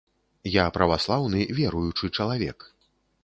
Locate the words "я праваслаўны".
0.53-1.41